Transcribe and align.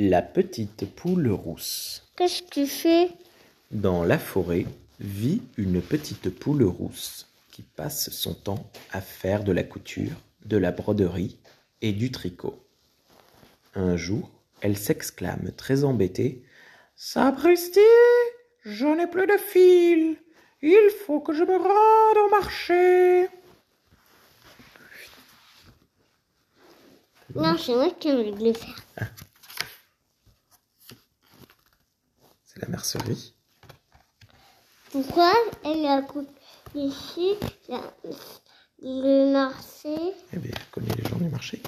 La 0.00 0.22
petite 0.22 0.88
poule 0.94 1.28
rousse. 1.28 2.04
Qu'est-ce 2.14 2.44
que 2.44 2.50
tu 2.50 2.66
fais? 2.68 3.10
Dans 3.72 4.04
la 4.04 4.16
forêt 4.16 4.64
vit 5.00 5.42
une 5.56 5.82
petite 5.82 6.30
poule 6.30 6.62
rousse 6.62 7.26
qui 7.50 7.62
passe 7.62 8.08
son 8.10 8.32
temps 8.32 8.70
à 8.92 9.00
faire 9.00 9.42
de 9.42 9.50
la 9.50 9.64
couture, 9.64 10.12
de 10.44 10.56
la 10.56 10.70
broderie 10.70 11.36
et 11.82 11.90
du 11.90 12.12
tricot. 12.12 12.64
Un 13.74 13.96
jour, 13.96 14.30
elle 14.60 14.78
s'exclame 14.78 15.50
très 15.56 15.82
embêtée 15.82 16.44
Sapristi, 16.94 17.80
je 18.64 18.86
n'ai 18.86 19.08
plus 19.08 19.26
de 19.26 19.36
fil. 19.36 20.16
Il 20.62 20.90
faut 21.04 21.18
que 21.18 21.32
je 21.32 21.42
me 21.42 21.56
rende 21.56 22.18
au 22.24 22.30
marché. 22.30 23.26
Non, 27.34 27.58
c'est 27.58 27.74
moi 27.74 27.90
qui 27.98 28.10
ai 28.10 28.30
le 28.30 28.52
faire. 28.52 29.07
La 32.60 32.68
mercerie. 32.68 33.34
Pourquoi 34.90 35.32
elle 35.64 35.84
a 35.86 36.02
coupé 36.02 36.30
ici 36.74 37.34
le 38.82 39.32
marché? 39.32 39.96
Eh 40.32 40.38
bien, 40.38 40.52
elle 40.54 40.70
connaît 40.70 40.94
les 40.96 41.08
gens 41.08 41.16
du 41.16 41.28
marché. 41.28 41.62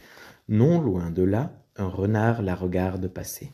Non 0.49 0.81
loin 0.81 1.11
de 1.11 1.23
là, 1.23 1.53
un 1.77 1.89
renard 1.89 2.43
la 2.43 2.55
regarde 2.55 3.09
passer. 3.09 3.53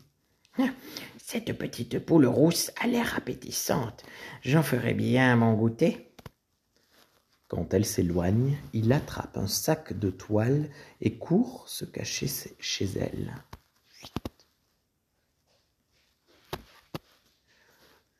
Cette 1.18 1.52
petite 1.58 1.98
poule 1.98 2.26
rousse 2.26 2.70
a 2.80 2.86
l'air 2.86 3.16
appétissante. 3.16 4.04
J'en 4.42 4.62
ferai 4.62 4.94
bien 4.94 5.36
mon 5.36 5.54
goûter. 5.54 6.14
Quand 7.48 7.74
elle 7.74 7.84
s'éloigne, 7.84 8.56
il 8.72 8.92
attrape 8.92 9.36
un 9.36 9.46
sac 9.46 9.98
de 9.98 10.10
toile 10.10 10.68
et 11.00 11.18
court 11.18 11.64
se 11.68 11.84
cacher 11.84 12.28
chez 12.58 12.88
elle. 12.98 13.34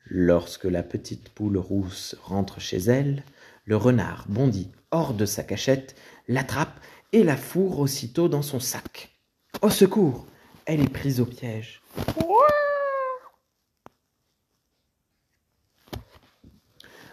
Lorsque 0.09 0.65
la 0.65 0.83
petite 0.83 1.31
poule 1.31 1.59
rousse 1.59 2.17
rentre 2.23 2.61
chez 2.61 2.79
elle, 2.79 3.25
le 3.65 3.77
renard 3.77 4.27
bondit 4.29 4.71
hors 4.93 5.15
de 5.15 5.27
sa 5.27 5.43
cachette, 5.43 5.97
l'attrape 6.29 6.81
et 7.13 7.25
la 7.25 7.37
fourre 7.37 7.81
aussitôt 7.81 8.29
dans 8.29 8.43
son 8.43 8.61
sac. 8.61 9.11
Au 9.63 9.71
secours 9.71 10.27
Elle 10.65 10.81
est 10.81 10.93
prise 10.93 11.21
au 11.21 11.27
piège. 11.27 11.83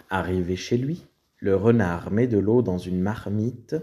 Arrivé 0.10 0.56
chez 0.56 0.78
lui, 0.78 1.08
le 1.40 1.56
renard 1.56 2.12
met 2.12 2.28
de 2.28 2.38
l'eau 2.38 2.62
dans 2.62 2.78
une 2.78 3.02
marmite 3.02 3.76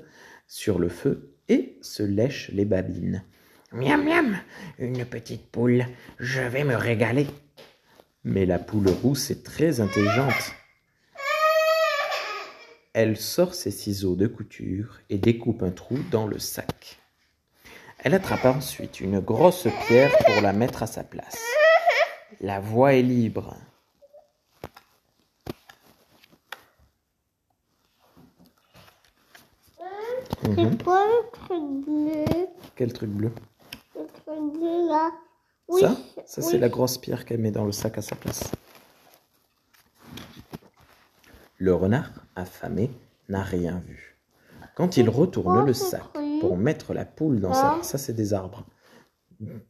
sur 0.47 0.78
le 0.78 0.88
feu 0.88 1.34
et 1.48 1.77
se 1.83 2.05
lèche 2.05 2.50
les 2.53 2.64
babines. 2.64 3.25
Miam 3.72 4.05
miam, 4.05 4.36
une 4.78 5.05
petite 5.05 5.50
poule, 5.50 5.86
je 6.19 6.41
vais 6.41 6.64
me 6.64 6.77
régaler. 6.77 7.27
Mais 8.24 8.44
la 8.44 8.58
poule 8.58 8.88
rousse 8.88 9.30
est 9.30 9.44
très 9.44 9.80
intelligente. 9.80 10.52
Elle 12.92 13.16
sort 13.16 13.54
ses 13.54 13.70
ciseaux 13.70 14.16
de 14.16 14.26
couture 14.26 14.98
et 15.08 15.16
découpe 15.16 15.62
un 15.62 15.70
trou 15.70 15.98
dans 16.10 16.26
le 16.26 16.38
sac. 16.38 16.98
Elle 18.00 18.14
attrape 18.14 18.44
ensuite 18.44 19.00
une 19.00 19.20
grosse 19.20 19.68
pierre 19.86 20.12
pour 20.26 20.42
la 20.42 20.52
mettre 20.52 20.82
à 20.82 20.86
sa 20.86 21.04
place. 21.04 21.38
La 22.41 22.60
voie 22.60 22.94
est 22.94 23.02
libre. 23.02 23.56
Mhm. 30.42 30.70
C'est 30.70 30.82
quoi 30.84 31.06
le 31.06 31.30
truc 31.32 31.62
bleu? 31.86 32.46
Quel 32.74 32.92
truc 32.92 33.10
bleu? 33.10 33.32
Le 33.94 34.06
truc 34.06 34.52
bleu 34.52 34.88
là 34.88 35.10
Oui. 35.70 35.80
Ça 35.80 35.96
Ça, 36.26 36.42
c'est 36.42 36.58
la 36.58 36.68
grosse 36.68 36.98
pierre 36.98 37.24
qu'elle 37.24 37.40
met 37.40 37.50
dans 37.50 37.64
le 37.64 37.72
sac 37.72 37.98
à 37.98 38.02
sa 38.02 38.16
place. 38.16 38.50
Le 41.58 41.74
renard, 41.74 42.10
affamé, 42.36 42.91
n'a 43.28 43.42
rien 43.42 43.82
vu. 43.86 44.19
Quand 44.75 44.97
il 44.97 45.08
retourne 45.10 45.66
le 45.66 45.75
ce 45.75 45.84
sac 45.84 46.04
pour 46.41 46.56
mettre 46.56 46.94
la 46.94 47.04
poule 47.04 47.41
dans 47.41 47.53
sa... 47.53 47.76
Ah. 47.78 47.82
Ça, 47.82 47.98
c'est 47.98 48.14
des 48.14 48.32
arbres. 48.32 48.64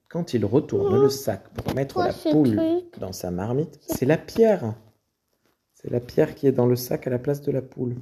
Quand 0.08 0.34
il 0.34 0.44
retourne 0.44 1.00
le 1.00 1.08
sac 1.08 1.48
pour 1.54 1.74
mettre 1.74 1.94
Quoi, 1.94 2.08
la 2.08 2.12
poule 2.12 2.60
dans 2.98 3.12
sa 3.12 3.30
marmite, 3.30 3.78
c'est 3.82 4.06
la 4.06 4.18
pierre. 4.18 4.74
C'est 5.74 5.90
la 5.90 6.00
pierre 6.00 6.34
qui 6.34 6.46
est 6.46 6.52
dans 6.52 6.66
le 6.66 6.76
sac 6.76 7.06
à 7.06 7.10
la 7.10 7.18
place 7.18 7.42
de 7.42 7.52
la 7.52 7.62
poule. 7.62 7.96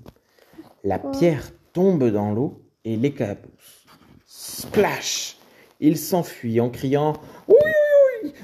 La 0.85 0.99
pierre 0.99 1.51
tombe 1.73 2.05
dans 2.11 2.33
l'eau 2.33 2.63
et 2.85 2.97
l'éclabousse. 2.97 3.87
Splash 4.27 5.39
Il 5.81 5.97
s'enfuit 5.97 6.61
en 6.61 6.71
criant 6.71 7.15
Oui, 7.49 7.57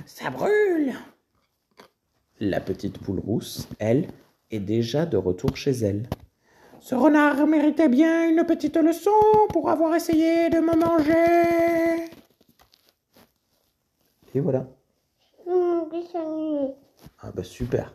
ça 0.07 0.31
brûle 0.31 0.93
La 2.41 2.61
petite 2.61 2.99
poule 2.99 3.21
rousse, 3.21 3.69
elle, 3.79 4.09
est 4.51 4.61
déjà 4.61 5.07
de 5.07 5.17
retour 5.17 5.57
chez 5.57 5.73
elle. 5.73 6.09
Ce 6.81 6.95
renard 6.95 7.47
méritait 7.47 7.89
bien 7.89 8.29
une 8.29 8.45
petite 8.45 8.77
leçon 8.77 9.11
pour 9.51 9.71
avoir 9.71 9.95
essayé 9.95 10.51
de 10.51 10.59
me 10.59 10.77
manger. 10.77 12.11
Et 14.35 14.41
voilà. 14.41 14.67
Animé. 16.15 16.75
Ah 17.21 17.31
bah 17.33 17.45
super. 17.45 17.93